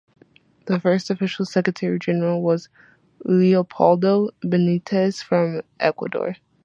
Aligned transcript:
The 0.65 0.79
first 0.79 1.11
official 1.11 1.45
Secretary 1.45 1.99
General 1.99 2.41
was 2.41 2.69
Leopoldo 3.23 4.29
Benites 4.43 5.21
from 5.23 5.61
Ecuador. 5.79 6.37